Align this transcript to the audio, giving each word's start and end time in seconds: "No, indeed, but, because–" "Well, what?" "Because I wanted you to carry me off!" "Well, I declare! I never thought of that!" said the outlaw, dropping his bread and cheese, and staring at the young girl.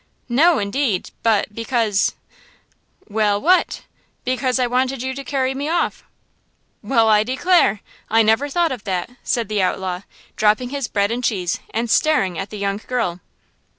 "No, 0.29 0.57
indeed, 0.57 1.11
but, 1.21 1.53
because–" 1.53 2.15
"Well, 3.07 3.39
what?" 3.39 3.83
"Because 4.23 4.57
I 4.57 4.65
wanted 4.65 5.03
you 5.03 5.13
to 5.13 5.23
carry 5.23 5.53
me 5.53 5.69
off!" 5.69 6.03
"Well, 6.81 7.07
I 7.07 7.21
declare! 7.21 7.81
I 8.09 8.23
never 8.23 8.49
thought 8.49 8.71
of 8.71 8.83
that!" 8.85 9.11
said 9.21 9.47
the 9.47 9.61
outlaw, 9.61 10.01
dropping 10.35 10.69
his 10.71 10.87
bread 10.87 11.11
and 11.11 11.23
cheese, 11.23 11.59
and 11.69 11.87
staring 11.87 12.39
at 12.39 12.49
the 12.49 12.57
young 12.57 12.81
girl. 12.87 13.19